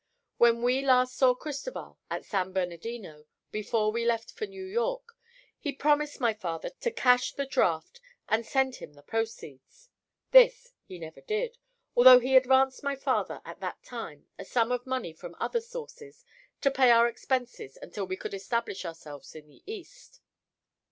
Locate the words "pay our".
16.71-17.07